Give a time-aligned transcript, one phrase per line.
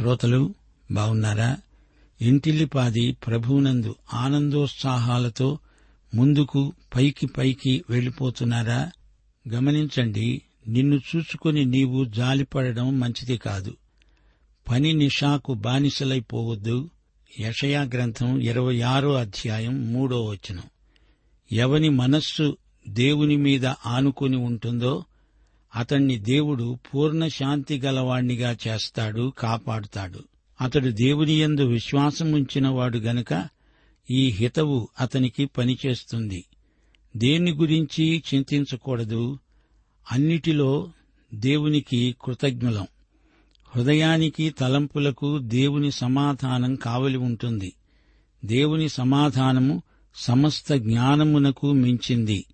[0.00, 0.54] శ్రోతలు
[0.90, 1.56] బాగున్నారా
[2.20, 5.58] ఇంటిల్లిపాది ప్రభువునందు ఆనందోత్సాహాలతో
[6.14, 8.90] ముందుకు పైకి పైకి వెళ్ళిపోతున్నారా?
[9.48, 13.76] గమనించండి నిన్ను చూసుకుని నీవు జాలిపడడం మంచిది కాదు.
[14.70, 16.90] పని నిషాకు బానిసలైపోవద్దు
[17.40, 20.64] యషయా గ్రంథం ఇరవై ఆరో అధ్యాయం మూడో వచనం.
[21.52, 22.56] ఎవని మనస్సు
[22.88, 25.04] దేవుని మీద ఆనుకుని ఉంటుందో
[25.76, 30.18] అతణ్ణి దేవుడు పూర్ణ శాంతి గలవాణ్ణిగా చేస్తాడు కాపాడుతాడు.
[30.60, 33.48] అతడు దేవుని యందు విశ్వాసముంచినవాడు గనుక
[34.10, 36.44] ఈ హితవు అతనికి పనిచేస్తుంది.
[37.16, 39.38] దేని గురించి చింతించకూడదు.
[40.12, 40.92] అన్నిటిలో
[41.34, 42.86] దేవునికి కృతజ్ఞులం.
[43.76, 47.72] హృదయానికి తలంపులకు దేవుని సమాధానం కావలి ఉంటుంది.
[48.44, 49.82] దేవుని సమాధానము
[50.14, 52.44] సమస్త జ్ఞానమునకు మించింది.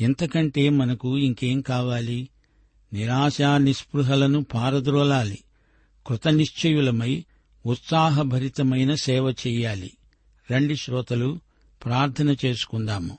[0.00, 2.28] ఇంతకంటే మనకు ఇంకేం కావాలి?
[2.92, 5.38] నిరాశా నిస్పృహలను పారద్రోలాలి.
[6.06, 7.24] కృతనిశ్చయులమై
[7.66, 9.90] ఉత్సాహభరితమైన సేవ చెయ్యాలి
[10.52, 11.40] రండి శ్రోతలు
[11.84, 13.18] ప్రార్థన చేసుకుందాము.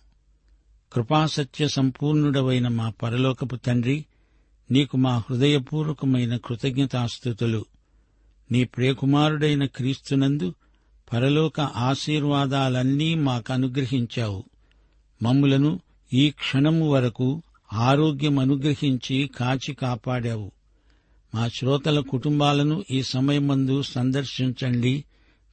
[0.93, 4.05] కృపాసత్య సంపూర్ణుడవైన మా పరలోకపు తండ్రి
[4.71, 7.65] నీకు మా హృదయపూర్వకమైన కృతజ్ఞతాస్థుతులు.
[8.51, 10.53] నీ ప్రియకుమారుడైన క్రీస్తునందు
[11.13, 14.43] పరలోక ఆశీర్వాదాలన్నీ మాకు అనుగ్రహించావు
[15.23, 15.79] మమ్ములను
[16.13, 20.51] ఈ క్షణము వరకు ఆరోగ్యం అనుగ్రహించి కాచి కాపాడావు.
[21.35, 25.03] మా శ్రోతల కుటుంబాలను ఈ సమయమందు సందర్శించండి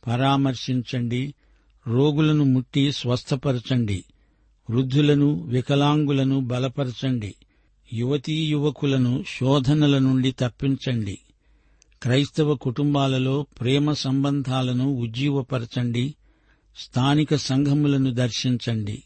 [0.06, 1.34] పరామర్శించండి
[1.86, 4.04] రోగులను ముట్టి స్వస్థపరచండి
[4.70, 7.34] వృద్ధులను వికలాంగులను బలపరచండి
[7.92, 11.18] యువతీ యువకులను శోధనల నుండి తప్పించండి
[12.02, 16.14] క్రైస్తవ కుటుంబాలలో ప్రేమ సంబంధాలను ఉజ్జీవపరచండి
[16.76, 19.02] స్థానిక సంఘములను దర్శించండి.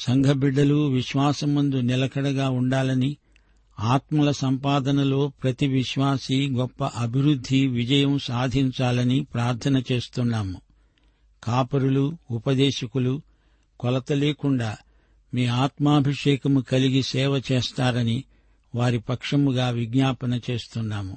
[0.00, 3.16] సంఘబిడ్డలు విశ్వాసమందు నిలకడగా ఉండాలని
[3.80, 10.60] ఆత్మల సంపాదనలో ప్రతి విశ్వాసి గొప్ప అభివృద్ధి విజయం సాధించాలని ప్రార్థన చేస్తున్నాము.
[11.44, 13.22] కాపరులు ఉపదేశకులు
[13.80, 14.76] కొలత లేకుండా
[15.34, 18.24] మీ ఆత్మాభిషేకము కలిగి సేవ చేస్తారని
[18.74, 21.16] వారి పక్షముగా విజ్ఞాపన చేస్తున్నాము.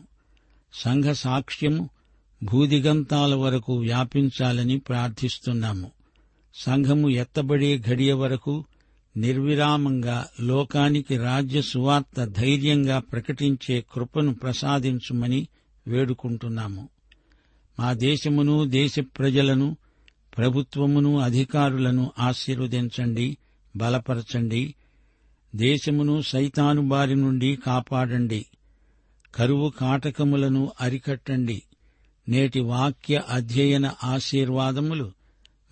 [0.74, 1.90] సంఘ సాక్ష్యము
[2.44, 5.92] భూదిగంతాల వరకు వ్యాపించాలని ప్రార్థిస్తున్నాము.
[6.60, 8.66] సంఘము ఎత్తబడే ఘడియ వరకు
[9.18, 15.48] నిర్విరామంగా లోకానికి రాజ్య సువార్త ధైర్యంగా ప్రకటించే కృపను ప్రసాదించుమని
[15.88, 16.90] వేడుకుంటున్నాము.
[17.80, 19.78] మా దేశమును దేశ ప్రజలను
[20.38, 23.38] ప్రభుత్వమును అధికారులను ఆశీర్వదించండి
[23.76, 24.76] బలపరచండి.
[25.56, 28.46] దేశమును సైతాను బారి నుండి కాపాడండి.
[29.36, 31.62] కరువు కాటకములను అరికట్టండి.
[32.30, 35.19] నేటి వాక్య అధ్యయన ఆశీర్వాదములు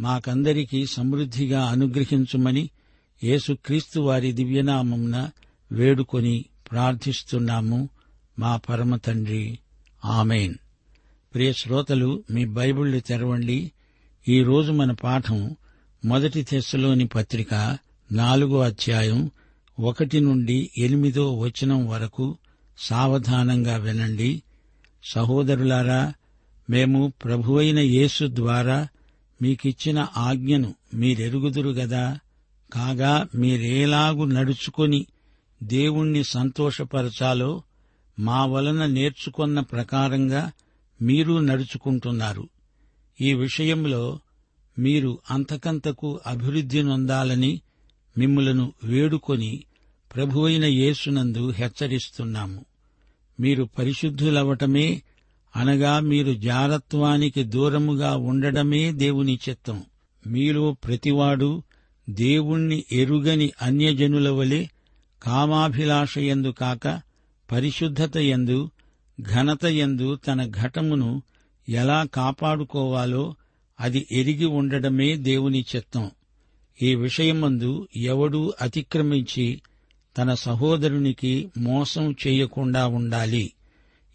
[0.01, 2.69] మాకందరికీ సమృద్ధిగా అనుగ్రహించుమని
[3.23, 5.29] యేసుక్రీస్తు వారి దివ్యనామంన
[5.71, 7.89] వేడుకొని ప్రార్థిస్తున్నాము.
[8.39, 9.59] మా పరమ తండ్రి.
[10.05, 10.55] ఆమెన్.
[11.33, 13.71] ప్రియ శ్రోతలు మీ బైబిళ్ళు తెరవండి.
[14.29, 15.55] ఈరోజు మన పాఠం
[16.05, 17.77] మొదటి తెస్సులోని పత్రిక
[18.11, 19.31] నాలుగో అధ్యాయం
[19.79, 22.37] ఒకటి నుండి ఎనిమిదో వచనం వరకు
[22.77, 24.41] సావధానంగా వినండి.
[25.03, 26.13] సహోదరులారా
[26.69, 28.87] మేము ప్రభువైన యేసు ద్వారా
[29.41, 32.19] మీకిచ్చిన ఆజ్ఞను మీరెరుగుదురు గదా?
[32.73, 35.05] కాగా మీరేలాగు నడుచుకొని
[35.63, 37.63] దేవుణ్ణి సంతోషపరచాలో
[38.19, 40.51] మా వలన నేర్చుకొన్న ప్రకారంగా
[41.01, 42.49] మీరు నడుచుకుంటున్నారు.
[43.21, 44.19] ఈ విషయంలో
[44.79, 47.61] మీరు అంతకంతకు అభివృద్ధి నొందాలని
[48.17, 49.63] మిమ్ములను వేడుకొని
[50.15, 52.65] ప్రభువైన యేసునందు హెచ్చరిస్తున్నాము.
[53.39, 55.01] మీరు పరిశుద్ధులవటమే
[55.57, 59.83] అనగా మీరు జారత్వానికి దూరముగా ఉండడమే దేవుని చిత్తం.
[60.27, 61.63] మీలో ప్రతివాడు
[62.09, 64.65] దేవుణ్ణి ఎరుగని అన్యజనుల వలె
[65.23, 67.01] కామాభిలాషయందు కాక
[67.51, 68.69] పరిశుద్ధత యందు
[69.21, 71.21] ఘనత యందు తన ఘటమును
[71.69, 73.35] ఎలా కాపాడుకోవాలో
[73.79, 76.11] అది ఎరిగి ఉండడమే దేవుని చిత్తం.
[76.81, 79.61] ఈ విషయమందు ఎవడూ అతిక్రమించి
[80.17, 83.51] తన సహోదరునికి మోసం చేయకుండా ఉండాలి.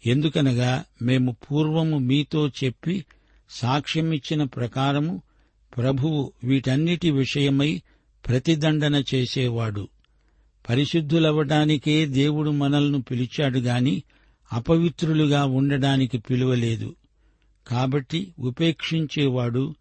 [0.05, 3.05] ఎందుకనగా మేము పూర్వము మీతో చెప్పి
[3.49, 5.21] సాక్ష్యమిచ్చిన ప్రకారము
[5.77, 7.81] ప్రభువు వీటన్నిటి విషయమై
[8.27, 9.87] ప్రతిదండన చేసేవాడు.
[10.69, 14.03] పరిశుద్ధులవ్వడానికే దేవుడు మనల్ని పిలిచాడు గాని
[14.53, 16.95] అపవిత్రులుగా ఉండడానికి పిలువలేదు.
[17.67, 19.75] కాబట్టి ఉపేక్షించేవాడు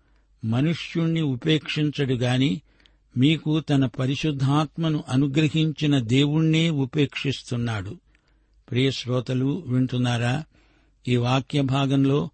[0.45, 2.61] మనుష్యుణ్ణి ఉపేక్షించడు గాని
[3.19, 7.97] మీకు తన పరిశుద్ధాత్మను అనుగ్రహించిన దేవుణ్ణే ఉపేక్షిస్తున్నాడు.
[8.73, 10.45] ప్రియ శ్రోతలు వింటున్నారా?
[11.09, 12.31] ఈ వాక్య భాగంలో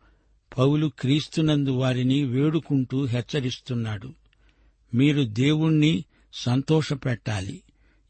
[0.58, 4.12] పౌలు క్రీస్తునందు వారిని వేడుకుంటూ హెచ్చరిస్తున్నాడు.
[4.94, 6.04] మీరు దేవుణ్ణి
[6.34, 7.62] సంతోషపెట్టాలి.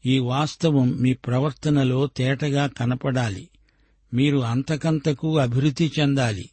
[0.05, 3.49] ఈ వాస్తవం మీ ప్రవర్తనలో తేటగా కనపడాలి.
[4.13, 6.49] మీరు అంతకంతకు అభివృద్ధి చెందాలి.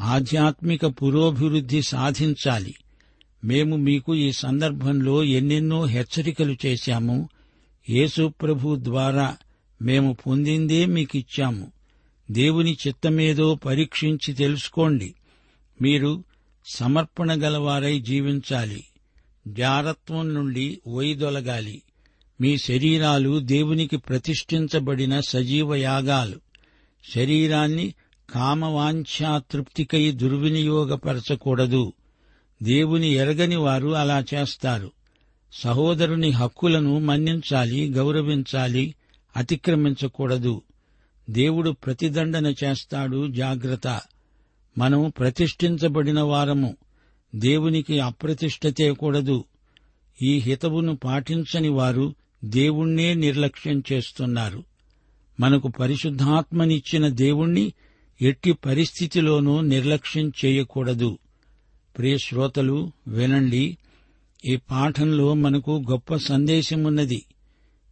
[0.00, 2.74] ఆధ్యాత్మిక పురోభివృద్ధి సాధించాలి.
[3.44, 7.28] మేము మీకు ఈ సందర్భంలో ఎన్నెన్నో హెచ్చరికలు చేశాము.
[7.90, 9.36] యేసుప్రభు ద్వారా
[9.82, 11.72] మేము పొందిందే మీకిచ్చాము.
[12.30, 15.14] దేవుని చిత్తమేదో పరీక్షించి తెలుసుకోండి.
[15.82, 16.24] మీరు
[16.66, 18.84] సమర్పణ గలవారై జీవించాలి.
[19.48, 21.82] జారత్వం నుండి వైదొలగాలి
[22.40, 26.40] మీ శరీరాలు దేవునికి ప్రతిష్ఠించబడిన సజీవ యాగాలు.
[27.14, 27.94] శరీరాన్ని
[28.30, 31.92] కామవాంఛా తృప్తికై దుర్వినియోగపరచకూడదు.
[32.62, 34.92] దేవుని ఎరగని వారు అలా చేస్తారు.
[35.52, 38.94] సహోదరుని హక్కులను మన్నించాలి గౌరవించాలి
[39.36, 40.62] అతిక్రమించకూడదు.
[41.30, 44.00] దేవుడు ప్రతిదండన చేస్తాడు జాగ్రత్త.
[44.78, 46.76] మనం ప్రతిష్ఠించబడిన వారము.
[47.34, 49.44] దేవునికి అప్రతిష్ఠ తేకూడదు
[50.22, 54.64] ఈ హితవును పాటించని వారు దేవుణ్ణే నిర్లక్ష్యం చేస్తున్నారు.
[55.40, 57.72] మనకు పరిశుద్ధాత్మనిచ్చిన దేవుణ్ణి
[58.22, 61.18] ఎట్టి పరిస్థితిలోనూ నిర్లక్ష్యం చేయకూడదు.
[61.98, 63.76] ప్రియ శ్రోతలు వినండి.
[64.44, 67.24] ఈ పాఠంలో మనకు గొప్ప సందేశమున్నది.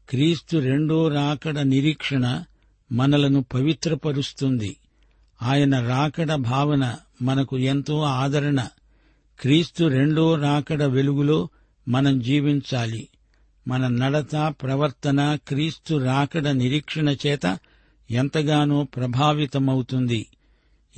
[0.08, 2.44] క్రీస్తు రెండో రాకడ నిరీక్షణ
[2.92, 4.76] మనలను పవిత్రపరుస్తుంది.
[5.42, 8.68] ఆయన రాకడ భావన మనకు ఎంతో ఆదరణ.
[9.40, 11.48] క్రీస్తు రెండో రాకడ వెలుగులో
[11.88, 13.08] మనం జీవించాలి.
[13.68, 17.58] మన నడత ప్రవర్తన క్రీస్తు రాకడ నిరీక్షణ చేత
[18.10, 20.26] ఎంతగానో ప్రభావితమవుతుంది.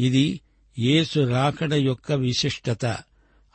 [0.00, 0.40] ఇది
[0.78, 2.98] యేసు రాకడ యొక్క విశిష్టత.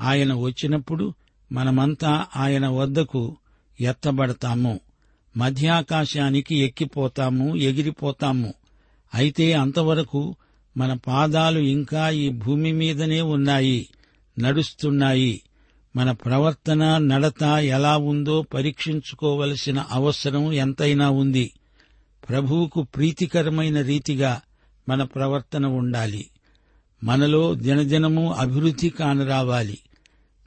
[0.01, 1.13] ఆయన వచ్చినప్పుడు
[1.51, 3.38] మనమంతా ఆయన వద్దకు
[3.81, 4.80] ఎత్తబడతాము.
[5.38, 8.54] మధ్యాకాశానికి ఎక్కిపోతాము ఎగిరిపోతాము.
[9.16, 10.36] అయితే అంతవరకు
[10.78, 13.88] మన పాదాలు ఇంకా ఈ భూమి మీదనే ఉన్నాయి
[14.40, 15.42] నడుస్తున్నాయి.
[15.96, 21.52] మన ప్రవర్తన నడత ఎలా ఉందో పరీక్షించుకోవలసిన అవసరం ఎంతైనా ఉంది.
[22.30, 24.42] ప్రభువుకు ప్రీతికరమైన రీతిగా
[24.90, 26.26] మన ప్రవర్తన ఉండాలి.
[27.04, 29.78] మనలో దినదినము అభివృద్ధి కానరావాలి.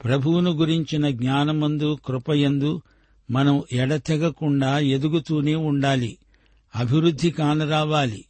[0.03, 2.81] ప్రభువును గురించిన జ్ఞానమందు కృపయందు
[3.31, 6.17] మనం ఎడతెగకుండా ఎదుగుతూనే ఉండాలి.
[6.75, 8.25] అభివృద్ధి కానరావాలి.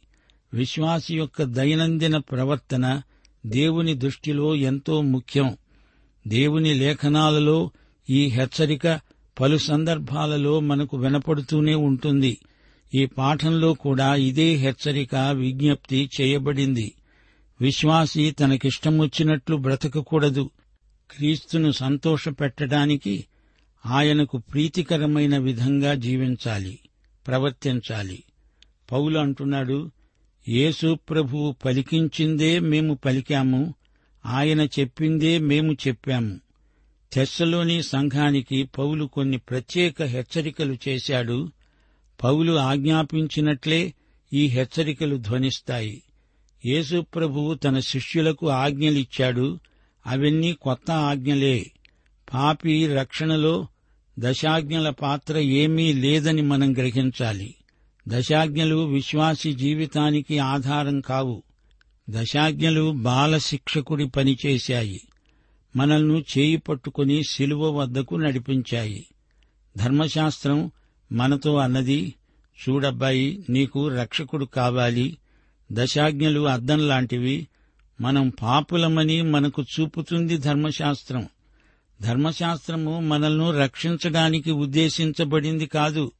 [0.54, 3.02] విశ్వాసి యొక్క దైనందిన ప్రవర్తన
[3.46, 5.56] దేవుని దృష్టిలో ఎంతో ముఖ్యం.
[6.28, 7.70] దేవుని లేఖనాలలో
[8.10, 9.00] ఈ హెచ్చరిక
[9.40, 12.38] పలు సందర్భాలలో మనకు వినపడుతూనే ఉంటుంది.
[12.94, 16.92] ఈ పాఠంలో కూడా ఇదే హెచ్చరిక విజ్ఞప్తి చేయబడింది.
[17.60, 20.50] విశ్వాసి తనకిష్టమొచ్చినట్లు బ్రతకకూడదు.
[21.10, 23.24] క్రీస్తును సంతోషపెట్టడానికి
[23.86, 26.78] ఆయనకు ప్రీతికరమైన విధంగా జీవించాలి
[27.26, 28.22] ప్రవర్తించాలి.
[28.92, 29.90] పౌలు అంటున్నాడు
[30.48, 33.74] యేసు ప్రభువు పలికించిందే మేము పలికాము
[34.26, 36.40] ఆయన చెప్పిందే మేము చెప్పాము.
[37.12, 41.48] తెస్సలోని సంఘానికి పౌలు కొన్ని ప్రత్యేక హెచ్చరికలు చేశాడు.
[42.24, 43.94] పౌలు ఆజ్ఞాపించినట్లే
[44.32, 46.02] ఈ హెచ్చరికలు ధ్వనిస్తాయి.
[46.66, 49.58] యేసు ప్రభువు తన శిష్యులకు ఆజ్ఞలిచ్చాడు
[50.06, 51.70] అవన్నీ కొత్త ఆజ్ఞలే.
[52.34, 53.66] పాపి రక్షణలో
[54.18, 57.54] దశాజ్ఞల పాత్ర ఏమీ లేదని మనం గ్రహించాలి.
[58.08, 61.42] దశాజ్ఞలు విశ్వాసి జీవితానికి ఆధారం కావు.
[62.10, 65.00] దశాజ్ఞలు బాలశిక్షకుడి పనిచేశాయి
[65.76, 69.06] మనల్ని చేయి పట్టుకుని శిలువ వద్దకు నడిపించాయి.
[69.76, 70.70] ధర్మశాస్త్రం
[71.12, 72.14] మనతో అన్నది
[72.68, 75.16] చూడబ్బాయి నీకు రక్షకుడు కావాలి.
[75.72, 77.48] దశాజ్ఞలు అద్దం లాంటివి.
[78.00, 81.28] మనం పాపులమని మనకు చూపుతుంది ధర్మశాస్త్రం.
[82.02, 86.12] ధర్మశాస్త్రము మనల్ని రక్షించడానికి ఉద్దేశించబడింది కాదు.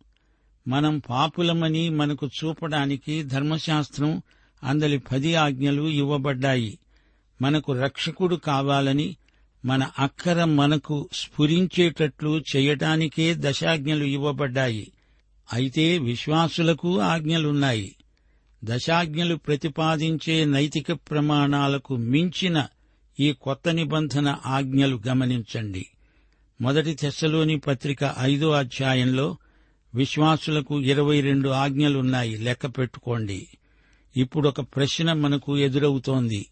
[0.69, 4.23] మనం పాపులమని మనకు చూపడానికి ధర్మశాస్త్రం
[4.65, 6.79] అందలి పది ఆజ్ఞలు ఇవ్వబడ్డాయి.
[7.43, 9.17] మనకు రక్షకుడు కావాలని
[9.65, 14.93] మన అక్కర మనకు స్ఫురించేటట్లు చేయటానికే దశాజ్ఞలు ఇవ్వబడ్డాయి.
[15.53, 17.97] అయితే విశ్వాసులకు ఆజ్ఞలున్నాయి.
[18.65, 22.67] దశాజ్ఞలు ప్రతిపాదించే నైతిక ప్రమాణాలకు మించిన
[23.21, 25.87] ఈ కొత్త నిబంధన ఆజ్ఞలు గమనించండి.
[26.61, 29.37] మొదటి తెశలోని పత్రిక ఐదో అధ్యాయంలో
[29.95, 32.37] విశ్వాసులకు ఇరవై రెండు ఆజ్ఞలున్నాయి.
[32.37, 33.47] లెక్క పెట్టుకోండి.
[34.17, 36.47] ఇప్పుడొక ప్రశ్న మనకు ఎదురవుతోంది.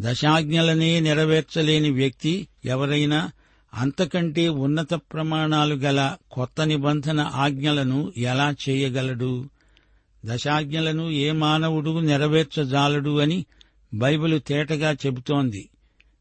[0.00, 3.30] దశాజ్ఞలనే నెరవేర్చలేని వ్యక్తి ఎవరైనా
[3.74, 9.48] అంతకంటే ఉన్నత ప్రమాణాలు గల కొత్త నిబంధన ఆజ్ఞలను ఎలా చేయగలడు?
[10.26, 13.46] దశాజ్ఞలను ఏ మానవుడు నెరవేర్చజాలడు అని
[13.94, 15.68] బైబిలు తేటగా చెబుతోంది.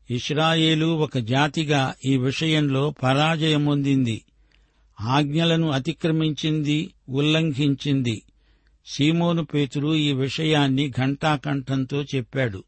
[0.09, 4.21] ఇస్రాయేలు ఒక జాతిగా ఈ విషయంలో పరాజయమొందింది
[5.01, 8.21] ఆజ్ఞలను అతిక్రమించింది ఉల్లంఘించింది.
[8.85, 12.63] సీమోను పేతురు ఈ విషయాన్ని ఘంటాకంఠంతో చెప్పాడు.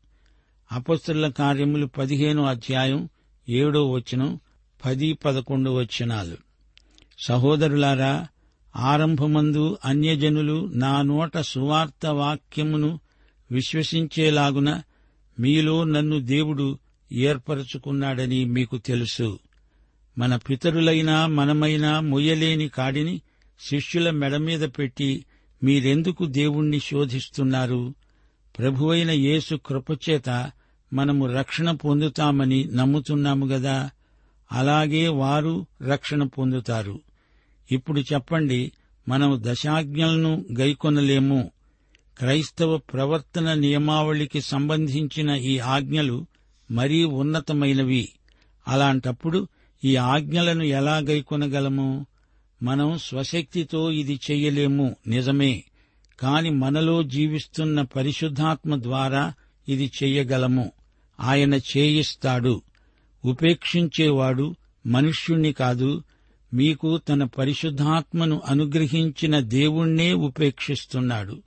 [0.71, 3.09] అపస్తుల కార్యములు పదిహేను అధ్యాయం
[3.49, 4.39] ఏడో వచనం
[4.85, 6.37] పది పదకొండు వచనాలు.
[7.27, 8.27] సహోదరులారా
[8.75, 12.99] ఆరంభమందు అన్యజనులు నా నోట సువార్త వాక్యమును
[13.51, 14.81] విశ్వసించేలాగున
[15.39, 16.79] మీలో నన్ను దేవుడు
[17.11, 19.39] ఏర్పరచుకున్నాడని మీకు తెలుసు.
[20.17, 23.21] మన పితరులైనా మనమైనా మొయ్యలేని కాడిని
[23.69, 25.25] శిష్యుల మెడ మీద పెట్టి
[25.63, 27.93] మీరెందుకు దేవుణ్ణి శోధిస్తున్నారు?
[28.57, 30.51] ప్రభువైన యేసు కృపచేత
[30.93, 33.89] మనము రక్షణ పొందుతామని నమ్ముతున్నాము గదా?
[34.51, 36.99] అలాగే వారు రక్షణ పొందుతారు.
[37.71, 38.71] ఇప్పుడు చెప్పండి
[39.07, 41.51] మనం దశాజ్ఞలను గైకొనలేము?
[42.17, 46.25] క్రైస్తవ ప్రవర్తన నియమావళికి సంబంధించిన ఈ ఆజ్ఞలు
[46.71, 48.09] మరీ ఉన్నతమైనవి.
[48.67, 49.47] అలాంటప్పుడు
[49.83, 52.05] ఈ ఆజ్ఞలను ఎలా గైకొనగలము
[52.63, 55.63] మనం స్వశక్తితో ఇది చెయ్యలేము నిజమే.
[56.19, 59.33] కాని మనలో జీవిస్తున్న పరిశుద్ధాత్మ ద్వారా
[59.69, 60.71] ఇది చెయ్యగలము
[61.19, 62.61] ఆయన చేయిస్తాడు.
[63.25, 64.55] ఉపేక్షించేవాడు
[64.87, 66.03] మనుష్యుణ్ణి కాదు.
[66.53, 71.43] మీకు తన పరిశుద్ధాత్మను అనుగ్రహించిన దేవుణ్ణే ఉపేక్షిస్తున్నాడు.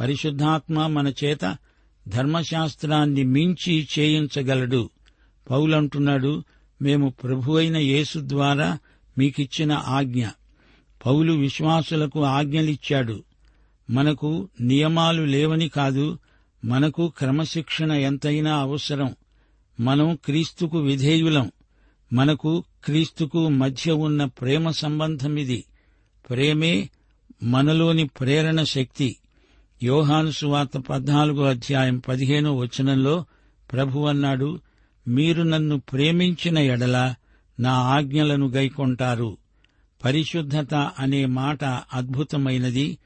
[0.00, 1.56] పరిశుద్ధాత్మ మన చేత
[2.08, 4.90] ధర్మశాస్త్రాన్ని మించి చేయించగలడు.
[5.50, 6.42] పౌలంటున్నాడు
[6.82, 8.78] మేము ప్రభువైన యేసు ద్వారా
[9.18, 10.26] మీకిచ్చిన ఆజ్ఞ.
[11.06, 13.24] పౌలు విశ్వాసులకు ఆజ్ఞలిచ్చాడు.
[13.90, 16.18] మనకు నియమాలు లేవని కాదు
[16.64, 19.14] మనకు క్రమశిక్షణ ఎంతైనా అవసరం.
[19.80, 21.52] మనం క్రీస్తుకు విధేయులం.
[22.12, 25.64] మనకు క్రీస్తుకు మధ్య ఉన్న ప్రేమ సంబంధమిది.
[26.30, 26.90] ప్రేమే
[27.42, 29.16] మనలోని ప్రేరణ శక్తి.
[29.82, 33.24] యోహాను సువార్త పద్నాలుగో అధ్యాయం పదిహేనో వచనంలో
[33.72, 34.60] ప్రభు అన్నాడు
[35.08, 37.14] మీరు నన్ను ప్రేమించిన ఎడల
[37.60, 39.36] నా ఆజ్ఞలను గైకొంటారు.
[40.04, 42.98] పరిశుద్ధత అనే మాట అద్భుతమైనది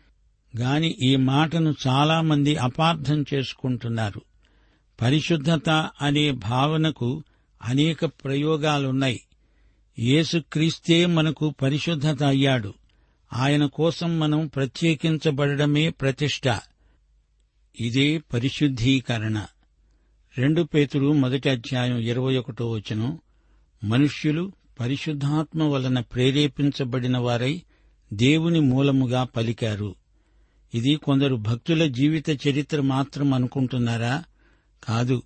[0.57, 4.23] గాని ఈ మాటను చాలామంది అపార్థం చేసుకుంటున్నారు.
[5.00, 7.23] పరిశుద్ధత అనే భావనకు
[7.62, 9.21] అనేక ప్రయోగాలున్నాయి.
[9.99, 12.75] యేసుక్రీస్తే మనకు పరిశుద్ధత అయ్యాడు.
[13.33, 16.61] ఆయన కోసం మనం ప్రత్యేకించబడమే ప్రతిష్ట.
[17.81, 19.47] ఇదే పరిశుద్ధీకరణ.
[20.39, 23.19] రెండు పేతులు మొదటి అధ్యాయం ఇరవై ఒకటో వచనం.
[23.85, 27.63] మనుష్యులు పరిశుద్ధాత్మ వలన ప్రేరేపించబడిన వారై
[28.13, 29.95] దేవుని మూలముగా పలికారు.
[30.75, 34.25] ఇది కొందరు భక్తుల జీవిత చరిత్ర మాత్రం అనుకుంటున్నారా?
[34.85, 35.23] కాదు.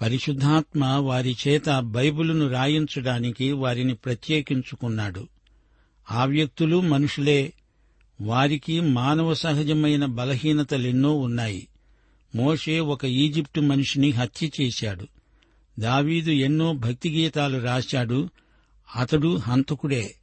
[0.00, 5.28] పరిశుద్ధాత్మ వారి చేత బైబిలును రాయించడానికి వారిని ప్రత్యేకించుకున్నాడు.
[6.10, 7.52] ఆ వ్యక్తులు మనుషులే.
[8.20, 11.68] వారికి మానవ సహజమైన బలహీనతలెన్నో ఉన్నాయి.
[12.34, 15.06] మోషే ఒక ఈజిప్టు మనిషిని హత్య చేశాడు.
[15.78, 18.28] దావీదు ఎన్నో భక్తి గీతాలు రాశాడు.
[18.96, 20.14] అతడు హంతకుడే.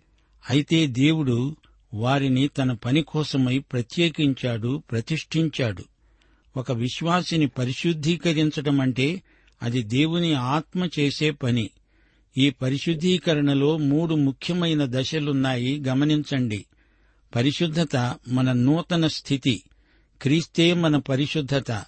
[0.49, 1.55] అయితే దేవుడు
[1.93, 5.83] వారిని తన పని కోసమై ప్రత్యేకించాడు ప్రతిష్ఠించాడు.
[6.57, 9.21] ఒక విశ్వాసిని పరిశుద్ధీకరించటమంటే
[9.63, 11.69] అది దేవుని ఆత్మ చేసే పని.
[12.37, 15.79] ఈ పరిశుద్ధీకరణలో మూడు ముఖ్యమైన దశలున్నాయి.
[15.79, 16.65] గమనించండి.
[17.35, 19.63] పరిశుద్ధత మన నూతన స్థితి.
[20.21, 21.85] క్రీస్తే మన పరిశుద్ధత.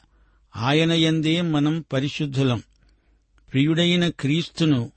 [0.56, 2.64] ఆయన ఎందే మనం పరిశుద్ధులం.
[3.54, 4.92] ప్రియుడైన క్రీస్తును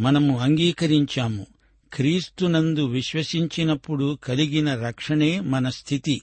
[0.00, 1.46] మనము అంగీకరించాము.
[1.92, 6.22] క్రీస్తునందు విశ్వసించినప్పుడు కలిగిన రక్షణే మన స్థితి.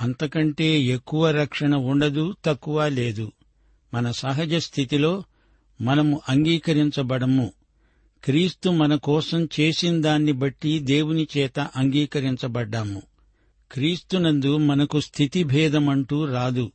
[0.00, 3.32] అంతకంటే ఎక్కువ రక్షణ ఉండదు తక్కువ లేదు.
[3.94, 5.22] మన సహజ స్థితిలో
[5.80, 7.52] మనము అంగీకరించబడము.
[8.24, 13.02] క్రీస్తు మన కోసం చేసిన దాన్ని బట్టి దేవుని చేత అంగీకరించబడ్డాము.
[13.72, 16.72] క్రీస్తునందు మనకు స్థితి భేదమంటూ రాదు.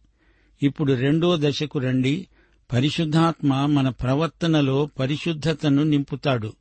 [0.63, 2.27] ఇప్పుడు రెండో దశకు రండి.
[2.73, 6.53] పరిశుద్ధాత్మ మన ప్రవర్తనలో పరిశుద్ధతను నింపుతాడు.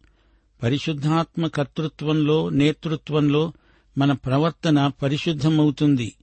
[0.63, 3.53] పరిశుద్ధాత్మ కర్తృత్వంలో నేతృత్వంలో
[3.99, 6.15] మన ప్రవర్తన పరిశుద్ధమవుతుంది.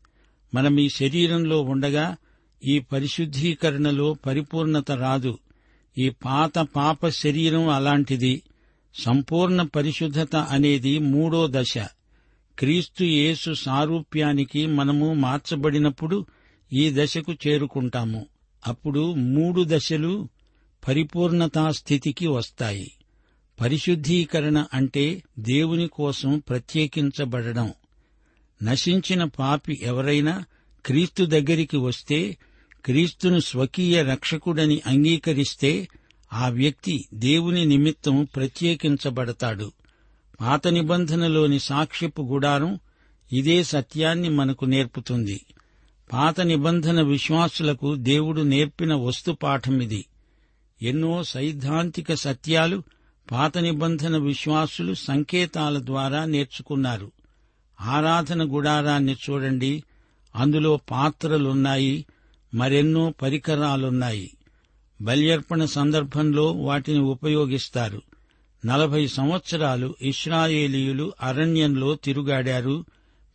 [0.53, 2.17] మనం ఈ శరీరంలో ఉండగా
[2.65, 5.37] ఈ పరిశుద్ధీకరణలో పరిపూర్ణత రాదు.
[5.97, 8.41] ఈ పాత పాప శరీరం అలాంటిది.
[8.95, 11.77] సంపూర్ణ పరిశుద్ధత అనేది మూడో దశ.
[12.59, 16.25] క్రీస్తు యేసు సారూప్యానికి మనము మార్చబడినప్పుడు
[16.73, 18.25] ఈ దశకు చేరుకుంటాము.
[18.67, 20.29] అప్పుడు మూడు దశలు
[20.87, 22.91] పరిపూర్ణతా స్థితికి వస్తాయి.
[23.61, 27.73] పరిశుద్ధీకరణ అంటే దేవుని కోసం ప్రత్యేకించబడడం.
[28.63, 30.43] నశించిన పాపి ఎవరైనా
[30.85, 32.37] క్రీస్తు దగ్గరికి వస్తే
[32.85, 35.87] క్రీస్తును స్వకీయ రక్షకుడని అంగీకరిస్తే
[36.33, 39.71] ఆ వ్యక్తి దేవుని నిమిత్తం ప్రత్యేకించబడతాడు.
[40.41, 42.79] పాత నిబంధనలోని సాక్ష్యపు గుడారం
[43.33, 45.45] ఇదే సత్యాన్ని మనకు నేర్పుతుంది.
[46.13, 50.05] పాత నిబంధన విశ్వాసులకు దేవుడు నేర్పిన వస్తుపాఠమిది
[50.81, 52.83] ఎన్నో సైద్ధాంతిక సత్యాలు
[53.31, 57.11] పాత నిబంధన విశ్వాసులు సంకేతాల ద్వారా నేర్చుకున్నారు.
[57.81, 59.83] ఆరాధన గుడారాన్ని చూడండి.
[60.35, 62.05] అందులో పాత్రలున్నాయి.
[62.53, 64.37] మరెన్నో పరికరాలున్నాయి.
[65.01, 68.01] బల్యర్పణ సందర్భంలో వాటిని ఉపయోగిస్తారు.
[68.65, 72.85] నలభై సంవత్సరాలు ఇస్రాయేలీయులు అరణ్యంలో తిరుగాడారు.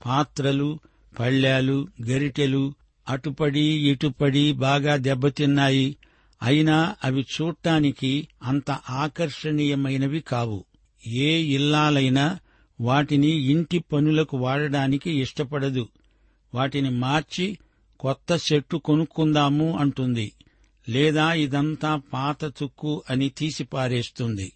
[0.06, 0.78] పాత్రలు
[1.18, 2.74] పళ్ళ్యాలు గరిటెలు
[3.08, 5.96] అటుపడి ఇటుపడి బాగా దెబ్బతిన్నాయి.
[6.42, 10.64] అయినా అవి చూడటానికి అంత ఆకర్షణీయమైనవి కావు.
[11.06, 12.38] ఏ ఇల్లాలైనా
[12.80, 15.88] వాటిని ఇంటి పనులకు వాడడానికి ఇష్టపడదు.
[16.54, 17.58] వాటిని మార్చి
[18.00, 20.32] కొత్త చెట్టు కొనుక్కుందాము అంటుంది.
[20.88, 24.52] లేదా ఇదంతా పాత చుక్కు అని తీసిపారేస్తుంది.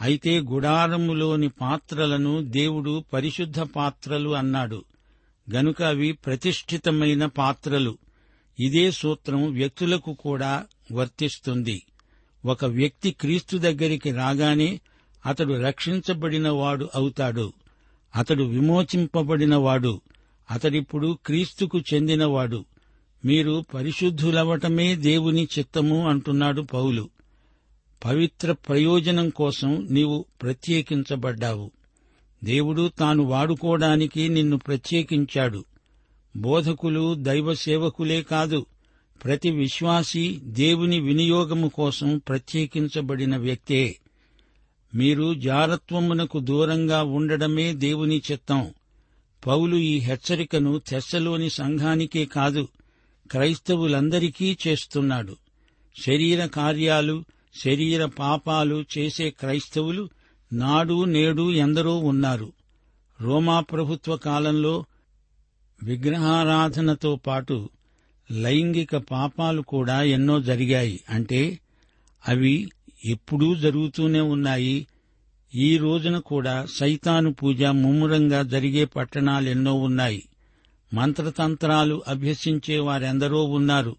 [0.00, 4.84] అయితే గుడారములోని పాత్రలను దేవుడు పరిశుద్ధ పాత్రలు అన్నాడు.
[5.50, 7.98] గనుక అవి ప్రతిష్ఠితమైన పాత్రలు.
[8.60, 11.82] ఇదే సూత్రం వ్యక్తులకు కూడా వర్తిస్తుంది.
[12.46, 14.80] ఒక వ్యక్తి క్రీస్తు దగ్గరికి రాగానే
[15.26, 17.52] అతడు రక్షించబడినవాడు అవుతాడు.
[18.16, 20.00] అతడు విమోచింపబడినవాడు.
[20.50, 22.64] అతడిప్పుడు క్రీస్తుకు చెందినవాడు.
[23.26, 27.08] మీరు పరిశుద్ధులవటమే దేవుని చిత్తము అంటున్నాడు పౌలు.
[28.04, 31.70] పవిత్ర ప్రయోజనం కోసం నీవు ప్రత్యేకించబడ్డావు.
[32.44, 35.64] దేవుడు తాను వాడుకోవడానికి నిన్ను ప్రత్యేకించాడు.
[36.36, 38.66] బోధకులు దైవ సేవకులే కాదు
[39.24, 43.96] ప్రతి విశ్వాసి దేవుని వినియోగము కోసం ప్రత్యేకించబడిన వ్యక్తే.
[44.94, 48.74] మీరు జారత్వమునకు దూరంగా ఉండడమే దేవుని చిత్తం.
[49.46, 52.68] పౌలు ఈ హెచ్చరికను తెస్సలోని సంఘానికే కాదు
[53.30, 55.36] క్రైస్తవులందరికీ చేస్తున్నాడు.
[56.06, 57.24] శరీర కార్యాలు
[57.64, 60.08] శరీర పాపాలు చేసే క్రైస్తవులు
[60.52, 62.52] నాడు నేడు ఎందరో ఉన్నారు.
[63.20, 64.84] రోమా ప్రభుత్వ కాలంలో
[65.82, 67.68] విగ్రహారాధనతో పాటు
[68.30, 71.00] లైంగిక పాపాలు కూడా ఎన్నో జరిగాయి.
[71.08, 71.58] అంటే
[72.28, 72.70] అవి
[73.04, 74.86] ఎప్పుడూ జరుగుతూనే ఉన్నాయి.
[75.54, 80.24] ఈ రోజున కూడా సైతాను పూజ ముమ్మురంగా జరిగే పట్టణాలెన్నో ఉన్నాయి.
[80.94, 83.96] మంత్రతంత్రాలు అభ్యసించే వారెందరో ఉన్నారు.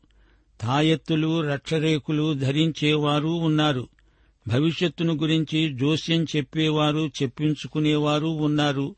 [0.61, 3.87] తాయెత్తులు రక్షరేకులు ధరించేవారు ఉన్నారు.
[4.47, 8.95] భవిష్యత్తును గురించి జోస్యం చెప్పేవారు చెప్పించుకునేవారు ఉన్నారు.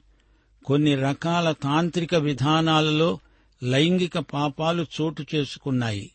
[0.65, 3.19] కొన్ని రకాల తాంత్రిక విధానాలలో
[3.63, 6.11] లైంగిక పాపాలు చోటు చేసుకున్నాయి.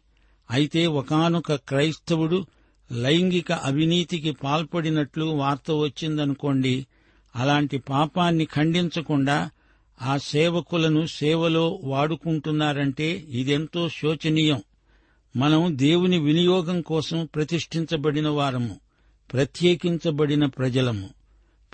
[0.50, 2.46] అయితే ఒకానొక క్రైస్తవుడు
[2.92, 6.86] లైంగిక అవినీతికి పాల్పడినట్లు వార్త వచ్చిందనుకోండి
[7.36, 9.50] అలాంటి పాపాన్ని ఖండించకుండా
[10.02, 14.62] ఆ సేవకులను సేవలో వాడుకుంటున్నారంటే ఇదెంతో శోచనీయం.
[15.36, 18.76] మనం దేవుని వినియోగం కోసం ప్రతిష్ఠించబడిన వారము
[19.32, 21.10] ప్రత్యేకించబడిన ప్రజలము.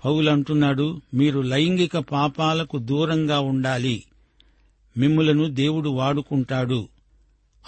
[0.04, 4.04] పౌలంటున్నాడు మీరు లైంగిక పాపాలకు దూరంగా ఉండాలి.
[4.98, 6.88] మిమ్ములను దేవుడు వాడుకుంటాడు.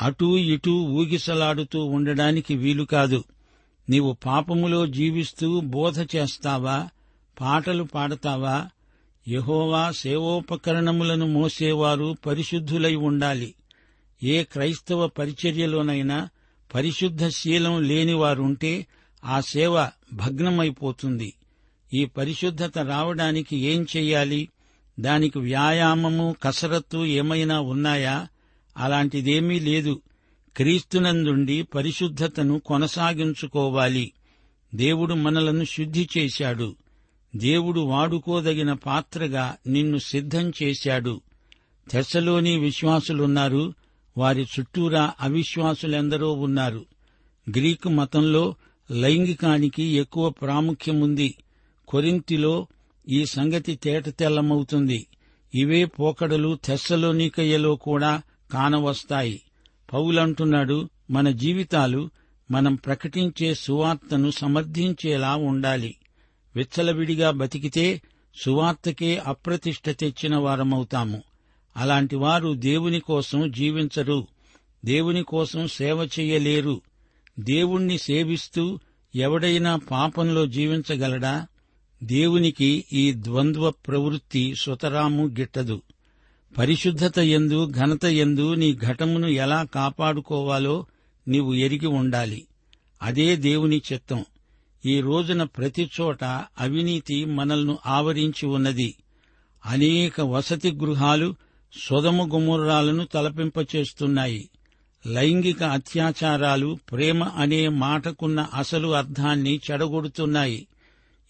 [0.02, 3.24] అటూ ఇటూ ఊగిసలాడుతూ ఉండడానికి వీలు కాదు.
[3.90, 6.88] నీవు పాపములో జీవిస్తూ బోధ చేస్తావా?
[7.40, 8.66] పాటలు పాడతావా?
[9.28, 13.54] యహోవా సేవోపకరణములను మోసేవారు పరిశుద్ధులై ఉండాలి.
[14.22, 16.28] ఏ క్రైస్తవ పరిచర్యలోనైనా
[16.74, 18.86] పరిశుద్ధ శీలం లేనివారుంటే
[19.24, 21.34] ఆ సేవ భగ్నమైపోతుంది.
[21.94, 24.48] ఈ పరిశుద్ధత రావడానికి ఏం చెయ్యాలి?
[25.00, 28.28] దానికి వ్యాయామము కసరత్తు ఏమైనా ఉన్నాయా?
[28.76, 30.02] అలాంటిదేమీ లేదు.
[30.56, 34.12] క్రీస్తునందుండి పరిశుద్ధతను కొనసాగించుకోవాలి.
[34.74, 36.76] దేవుడు మనలను శుద్ధి చేశాడు.
[37.36, 41.20] దేవుడు వాడుకోదగిన పాత్రగా నిన్ను సిద్ధం చేశాడు.
[41.90, 43.74] తెస్సలోని విశ్వాసులున్నారు.
[44.18, 46.86] వారి చుట్టూరా అవిశ్వాసులెందరో ఉన్నారు.
[47.50, 48.54] గ్రీకు మతంలో
[48.90, 51.34] లైంగికానికి ఎక్కువ ప్రాముఖ్యముంది.
[51.88, 52.66] కొరింతిలో
[53.08, 55.06] ఈ సంగతి తేటతెల్లమవుతుంది.
[55.54, 59.42] ఇవే పోకడలు తెస్సలోనికయ్యలో కూడా కానవస్తాయి.
[59.92, 62.10] పౌలంటున్నాడు మన జీవితాలు
[62.50, 65.94] మనం ప్రకటించే సువార్తను సమర్థించేలా ఉండాలి.
[66.56, 68.02] విచ్చలవిడిగా బతికితే
[68.42, 71.22] సువార్తకే అప్రతిష్ట తెచ్చిన వారమవుతాము.
[71.76, 74.26] అలాంటి వారు దేవుని కోసం జీవించరు.
[74.84, 76.80] దేవుని కోసం సేవ చెయ్యలేరు
[77.40, 78.78] దేవుణ్ణి సేవిస్తూ
[79.14, 81.46] ఎవడైనా పాపంలో జీవించగలడా?
[82.02, 85.82] దేవునికి ఈ ద్వంద్వ ప్రవృత్తి సుతరాము గిట్టదు.
[86.58, 90.86] పరిశుద్ధత ఎందు ఘనత ఎందు నీ ఘటమును ఎలా కాపాడుకోవాలో
[91.28, 92.44] నీవు ఎరిగి ఉండాలి.
[93.02, 94.24] అదే దేవుని చిత్తం.
[94.86, 96.24] ఈ రోజున ప్రతి చోట
[96.60, 98.94] అవినీతి మనల్ని ఆవరించి ఉన్నది.
[99.66, 101.34] అనేక వసతి గృహాలు
[101.80, 104.48] సొదమ గుముర్రాలను తలపింపచేస్తున్నాయి.
[105.06, 110.66] లైంగిక అత్యాచారాలు ప్రేమ అనే మాటకున్న అసలు అర్థాన్ని చెడగొడుతున్నాయి.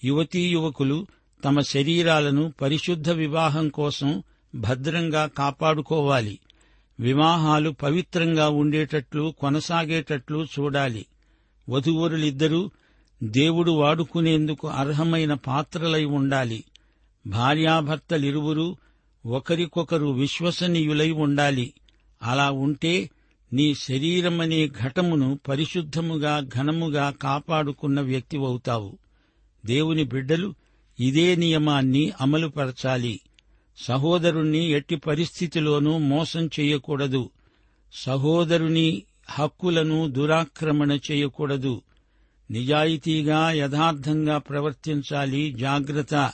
[0.05, 1.07] యువతీ యువకులు
[1.45, 4.23] తమ శరీరాలను పరిశుద్ధ వివాహం కోసం
[4.55, 6.39] భద్రంగా కాపాడుకోవాలి.
[7.01, 11.07] వివాహాలు పవిత్రంగా ఉండేటట్లు కొనసాగేటట్లు చూడాలి.
[11.69, 12.71] వధువరులిద్దరూ
[13.23, 16.65] దేవుడు వాడుకునేందుకు అర్హమైన పాత్రలై ఉండాలి.
[17.27, 18.77] భార్యాభర్తలిరువురూ
[19.27, 21.75] ఒకరికొకరు విశ్వసనీయులై ఉండాలి.
[22.23, 23.11] అలా ఉంటే
[23.53, 28.99] నీ శరీరమనే ఘటమును పరిశుద్ధముగా ఘనముగా కాపాడుకున్న వ్యక్తివవుతావు
[29.67, 30.55] దేవుని బిడ్డలు
[31.01, 33.21] ఇదే నియమాన్ని అమలుపరచాలి.
[33.79, 37.31] సహోదరుణ్ణి ఎట్టి పరిస్థితిలోనూ మోసం చేయకూడదు.
[37.95, 41.83] సహోదరుని హక్కులను దురాక్రమణ చేయకూడదు.
[42.53, 46.33] నిజాయితీగా యథార్థంగా ప్రవర్తించాలి జాగ్రత్త.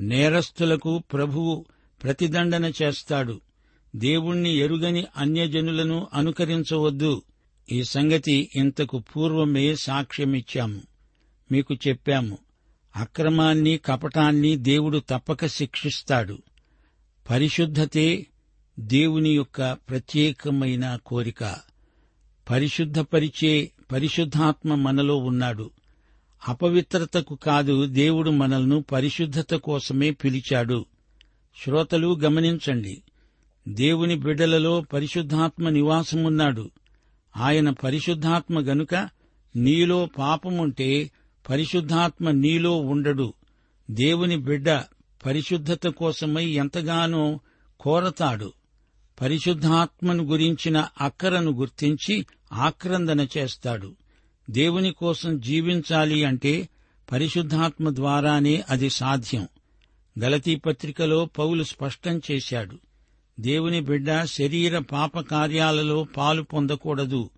[0.00, 1.64] నేరస్తులకు ప్రభువు
[2.02, 3.40] ప్రతిదండన చేస్తాడు.
[3.96, 7.22] దేవుణ్ణి ఎరుగని అన్యజనులను అనుకరించవద్దు.
[7.72, 10.80] ఈ సంగతి ఇంతకు పూర్వమే సాక్ష్యమిచ్చాము.
[11.52, 12.38] మీకు చెప్పాము.
[12.96, 16.38] అక్రమాన్ని కపటాన్ని దేవుడు తప్పక శిక్షిస్తాడు.
[17.30, 18.26] పరిశుద్ధతే
[18.80, 21.56] దేవుని యొక్క ప్రత్యేకమైన కోరిక.
[22.50, 25.70] పరిశుద్ధపరిచే పరిశుద్ధాత్మ మనలో ఉన్నాడు.
[26.48, 30.86] అపవిత్రతకు కాదు దేవుడు మనల్ను పరిశుద్ధత కోసమే పిలిచాడు.
[31.64, 33.02] శ్రోతలు గమనించండి.
[33.68, 36.70] దేవుని బిడ్డలలో పరిశుద్ధాత్మ నివాసమున్నాడు.
[37.36, 39.08] ఆయన పరిశుద్ధాత్మ గనుక
[39.56, 41.10] నీలో పాపముంటే
[41.48, 43.34] పరిశుద్ధాత్మ నీలో ఉండడు.
[43.90, 44.70] దేవుని బిడ్డ
[45.26, 47.40] పరిశుద్ధత కోసమై ఎంతగానో
[47.80, 48.52] కోరతాడు.
[49.20, 53.96] పరిశుద్ధాత్మను గురించిన అక్కరను గుర్తించి ఆక్రందన చేస్తాడు.
[54.50, 56.68] దేవుని కోసం జీవించాలి అంటే
[57.12, 59.48] పరిశుద్ధాత్మ ద్వారానే అది సాధ్యం.
[60.20, 62.78] గలతీ పత్రికలో పౌలు స్పష్టం చేశాడు.
[63.40, 67.30] దేవుని బిడ్డ శరీర పాప కార్యాలలో పాలు పొందకూడదు.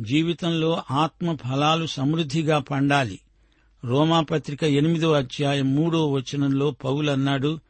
[0.00, 3.20] జీవితంలో ఆత్మ ఫలాలు సమృద్ధిగా పండాలి.
[3.84, 7.60] రోమాపత్రిక ఎనిమిదో అధ్యాయం మూడో వచనంలో పౌలన్నాడు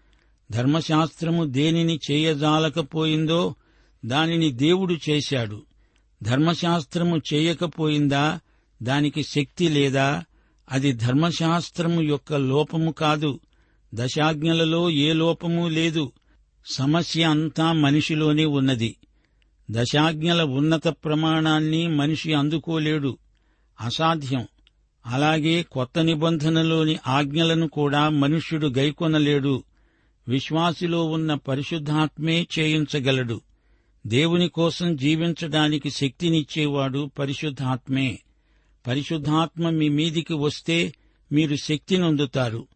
[0.53, 3.55] ధర్మశాస్త్రము దేనిని చేయజాలకపోయిందో
[4.07, 5.62] దానిని దేవుడు చేశాడు.
[6.22, 8.40] ధర్మశాస్త్రము చేయకపోయిందా?
[8.82, 10.24] దానికి శక్తి లేదా?
[10.70, 13.40] అది ధర్మశాస్త్రము యొక్క లోపము కాదు.
[13.94, 16.12] దశాజ్ఞలలో ఏ లోపము లేదు.
[16.72, 18.96] సమస్య అంతా మనిషిలోనే ఉన్నది.
[19.70, 23.18] దశాజ్ఞల ఉన్నత ప్రమాణాన్ని మనిషి అందుకోలేడు.
[23.80, 24.46] అసాధ్యం.
[25.06, 29.62] అలాగే కొత్త నిబంధనలోని ఆజ్ఞలను కూడా మనుష్యుడు గైకొనలేడు.
[30.28, 33.40] విశ్వాసిలో ఉన్న పరిశుద్ధాత్మే చేయించగలడు.
[34.07, 38.19] దేవుని కోసం జీవించడానికి శక్తినిచ్చేవాడు పరిశుద్ధాత్మే.
[38.87, 40.95] పరిశుద్ధాత్మ మీ మీదికి వస్తే
[41.33, 42.67] మీరు శక్తినొందుతారు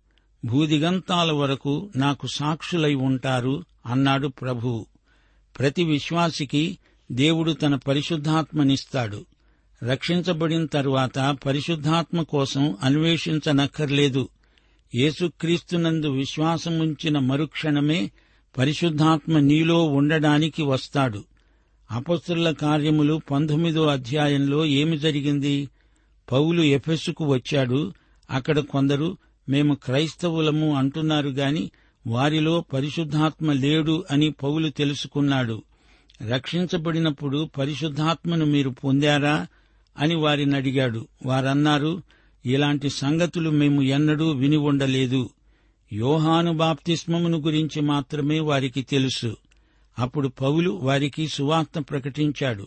[0.44, 4.86] భూదిగంతాల వరకు నాకు సాక్షులై ఉంటారు అన్నాడు ప్రభువు
[5.58, 6.78] ప్రతి విశ్వాసికి
[7.12, 9.26] దేవుడు తన పరిశుద్ధాత్మనిస్తాడు.
[9.82, 14.28] రక్షించబడిన తరువాత పరిశుద్ధాత్మ కోసం అన్వేషించనక్కర్లేదు.
[14.94, 18.10] యేసుక్రీస్తునందు విశ్వాసముంచిన మరుక్షణమే
[18.58, 21.24] పరిశుద్ధాత్మ నీలో ఉండడానికి వస్తాడు.
[21.90, 25.68] అపస్తుల కార్యములు పంతొమ్మిదో అధ్యాయంలో ఏమి జరిగింది?
[26.32, 27.92] పౌలు ఎఫెస్సుకు వచ్చాడు.
[28.30, 29.16] అక్కడ కొందరు
[29.48, 31.70] మేము క్రైస్తవులము అంటున్నారు గాని
[32.06, 35.62] వారిలో పరిశుద్ధాత్మ లేడు అని పౌలు తెలుసుకున్నాడు.
[36.28, 39.46] రక్షించబడినప్పుడు పరిశుద్ధాత్మను మీరు పొందారా?
[39.98, 41.08] అని వారిని అడిగాడు.
[41.26, 42.02] వారన్నారు
[42.46, 45.30] ఇలాంటి సంగతులు మేము ఎన్నడూ విని ఉండలేదు.
[45.92, 49.36] యోహాను బాప్తిస్మమును గురించి మాత్రమే వారికి తెలుసు.
[49.98, 52.66] అప్పుడు పౌలు వారికి సువార్త ప్రకటించాడు.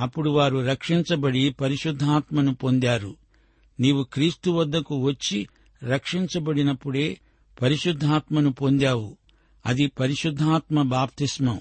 [0.00, 3.14] అప్పుడు వారు రక్షించబడి పరిశుద్ధాత్మను పొందారు.
[3.80, 5.46] నీవు క్రీస్తు వద్దకు వచ్చి
[5.84, 7.20] రక్షించబడినప్పుడే
[7.62, 9.16] పరిశుద్ధాత్మను పొందావు.
[9.66, 11.60] అది పరిశుద్ధాత్మ బాప్తిస్మం.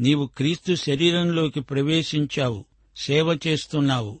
[0.00, 2.64] నీవు క్రీస్తు శరీరంలోకి ప్రవేశించావు
[2.96, 4.20] సేవ చేస్తున్నావు.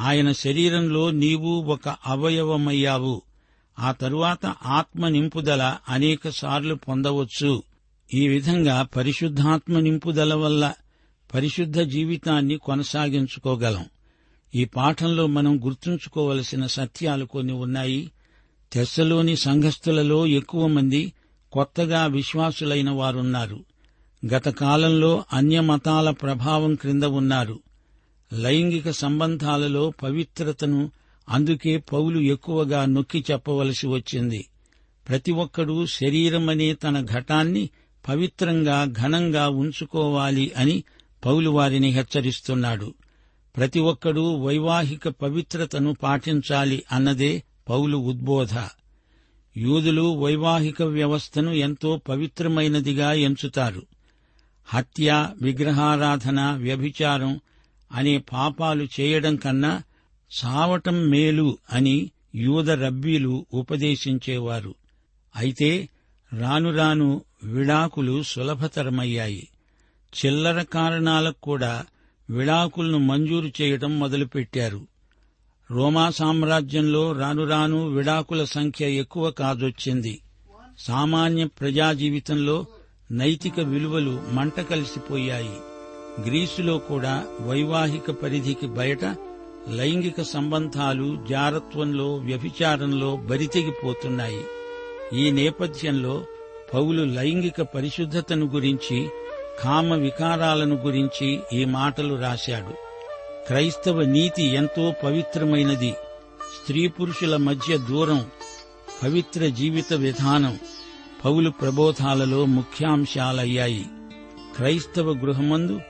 [0.00, 3.22] ఆయన శరీరంలో నీవు ఒక అవయవమయ్యావు.
[3.78, 7.62] ఆ తరువాత ఆత్మ నింపుదల అనేకసార్లు పొందవచ్చు.
[8.14, 10.72] ఈ విధంగా పరిశుద్ధాత్మ నింపుదల వల్ల
[11.34, 13.84] పరిశుద్ధ జీవితాన్ని కొనసాగించుకోగలం.
[14.54, 18.10] ఈ పాఠంలో మనం గుర్తుంచుకోవలసిన సత్యాలు కొన్ని ఉన్నాయి.
[18.72, 21.12] తెస్సలోని సంఘస్థులలో ఎక్కువ మంది
[21.52, 23.64] కొత్తగా విశ్వాసులైన వారున్నారు.
[24.26, 27.60] గత కాలంలో అన్య మతాల ప్రభావం క్రింద ఉన్నారు.
[28.32, 30.90] లైంగిక సంబంధాలలో పవిత్రతను
[31.28, 34.48] అందుకే పౌలు ఎక్కువగా నొక్కి చెప్పవలసి వచ్చింది.
[35.08, 37.70] ప్రతి ఒక్కడూ శరీరమనే తన ఘటాన్ని
[38.08, 40.84] పవిత్రంగా ఘనంగా ఉంచుకోవాలి అని
[41.24, 42.94] పౌలు వారిని హెచ్చరిస్తున్నాడు.
[43.56, 48.54] ప్రతి ఒక్కడూ వైవాహిక పవిత్రతను పాటించాలి అన్నదే పౌలు ఉద్బోధ.
[49.56, 53.82] యూదులు వైవాహిక వ్యవస్థను ఎంతో పవిత్రమైనదిగా ఎంచుతారు.
[54.64, 57.40] హత్య విగ్రహారాధన వ్యభిచారం
[57.92, 59.82] అనే పాపాలు చేయడం కన్నా
[60.30, 64.74] సావటం మేలు అని యూద రబ్బీలు ఉపదేశించేవారు.
[65.36, 65.88] అయితే
[66.38, 69.48] రాను రాను విడాకులు సులభతరమయ్యాయి.
[70.16, 71.86] చిల్లర కారణాలకు కూడా
[72.30, 74.86] విడాకులను మంజూరు చేయటం మొదలుపెట్టారు.
[75.70, 80.20] రోమా సామ్రాజ్యంలో రాను రాను విడాకుల సంఖ్య ఎక్కువ కాదొచ్చింది.
[80.78, 82.66] సామాన్య ప్రజాజీవితంలో
[83.10, 85.56] నైతిక విలువలు మంట కలిసిపోయాయి
[86.24, 89.04] గ్రీసులో కూడా వైవాహిక పరిధికి బయట
[89.68, 94.40] లైంగిక సంబంధాలు జారత్వంలో వ్యభిచారంలో బరితెగిపోతున్నాయి.
[95.14, 96.24] ఈ నేపథ్యంలో
[96.74, 99.08] పౌలు లైంగిక పరిశుద్ధతను గురించి
[99.64, 102.74] కామ వికారాలను గురించి ఈ మాటలు రాశాడు.
[103.46, 105.94] క్రైస్తవ నీతి ఎంతో పవిత్రమైనది.
[106.62, 108.26] స్త్రీ పురుషుల మధ్య దూరం
[109.02, 110.58] పవిత్ర జీవిత విధానం
[111.24, 113.86] పౌలు ప్రబోధాలలో ముఖ్యాంశాలయ్యాయి.
[114.56, 115.80] క్రైస్తవ గృహమందు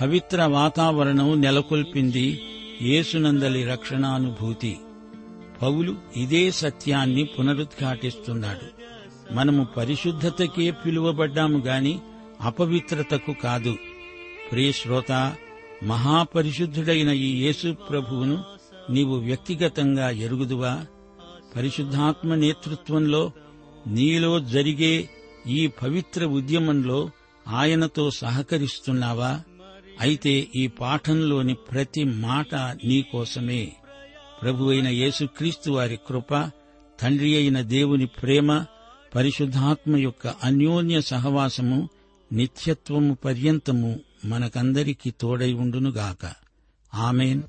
[0.00, 2.40] పవిత్ర వాతావరణం నెలకొల్పింది
[2.82, 4.78] యేసునందలి రక్షణానుభూతి.
[5.62, 8.84] పౌలు ఇదే సత్యాన్ని పునరుద్ఘాటిస్తున్నాడు.
[9.34, 12.00] మనము పరిశుద్ధతకే పిలువబడ్డాము గాని
[12.40, 13.76] అపవిత్రతకు కాదు.
[14.52, 15.36] ప్రియశ్రోత
[15.84, 18.44] మహాపరిశుద్ధుడైన ఈ యేసు ప్రభువును
[18.90, 20.86] నీవు వ్యక్తిగతంగా ఎరుగుదువా?
[21.56, 23.32] పరిశుద్ధాత్మ నేతృత్వంలో
[23.86, 25.08] నీలో జరిగే
[25.46, 27.10] ఈ పవిత్ర ఉద్యమంలో
[27.48, 29.40] ఆయనతో సహకరిస్తున్నావా?
[30.00, 33.72] అయితే ఈ పాఠంలోని ప్రతి మాట నీకోసమే
[34.42, 36.50] ప్రభు అయిన యేసుక్రీస్తు వారి కృప
[37.02, 38.64] తండ్రి అయిన దేవుని ప్రేమ
[39.14, 41.88] పరిశుద్ధాత్మ యొక్క అన్యోన్య సహవాసము
[42.32, 46.32] నిత్యత్వము పర్యంతము మనకందరికీ తోడై ఉండునుగాక.
[46.94, 47.42] ఆమెన్.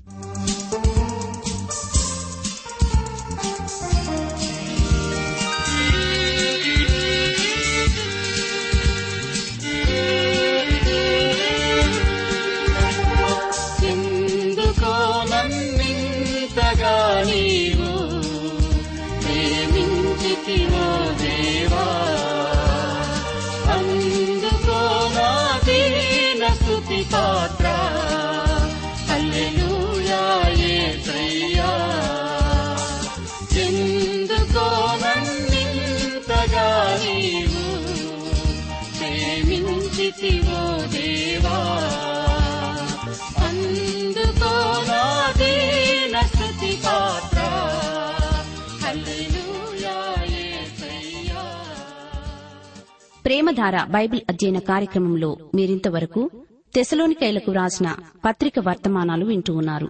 [53.46, 56.30] ప్రేమధార బైబిల్ అధ్యయన కార్యక్రమంలో మీరింతవరకు
[56.74, 59.88] తెసలోనికైలకు రాసిన పత్రిక వర్తమానాలు వింటూ ఉన్నారు.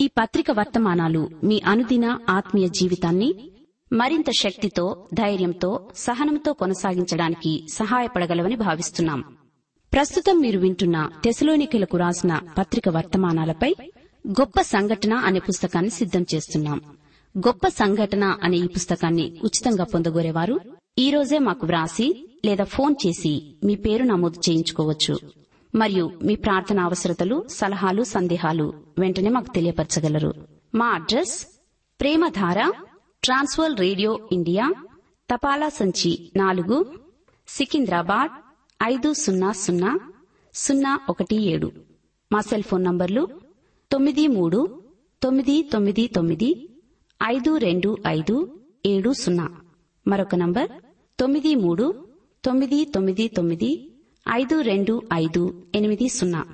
[0.00, 3.50] ఈ పత్రిక వర్తమానాలు మీ అనుదిన ఆత్మీయ జీవితాన్ని
[3.92, 9.24] మరింత శక్తితో ధైర్యంతో సహనంతో కొనసాగించడానికి సహాయపడగలవని భావిస్తున్నాం.
[9.92, 13.74] ప్రస్తుతం మీరు వింటున్న తెసలోనికలకు రాసిన పత్రిక వర్తమానాలపై
[14.28, 16.80] గొప్ప సంఘటన అనే పుస్తకాన్ని సిద్దం చేస్తున్నాం.
[17.38, 20.60] గొప్ప సంఘటన అనే ఈ పుస్తకాన్ని ఉచితంగా పొందగోరేవారు
[20.98, 25.18] ఈరోజే మాకు వ్రాసి లేదా ఫోన్ చేసి మీ పేరు నమోదు చేయించుకోవచ్చు.
[25.74, 30.34] మరియు మీ ప్రార్థన అవసరతలు సలహాలు సందేహాలు వెంటనే మాకు తెలియపరచగలరు.
[30.74, 31.46] మా address
[32.00, 32.72] Premadhara
[33.24, 34.74] trans world radio India
[35.34, 36.98] తపాలా సంచి నాలుగు
[37.48, 38.30] సికింద్రాబాద్
[38.82, 40.00] ఐదు సున్నా సున్నా
[40.54, 41.72] సున్నా ఒకటి ఏడు.
[42.32, 43.28] మా సెల్ ఫోన్ నంబర్లు
[43.92, 44.82] తొమ్మిది మూడు
[45.22, 46.68] తొమ్మిది తొమ్మిది తొమ్మిది
[47.24, 49.48] ఐదు రెండు ఐదు ఏడు సున్నా.
[50.08, 50.70] మరొక నంబర్
[51.20, 51.94] తొమ్మిది మూడు
[52.44, 53.80] తొమ్మిది తొమ్మిది తొమ్మిది
[54.30, 56.44] ఐదు రెండు ఐదు ఎనిమిది సున్నా.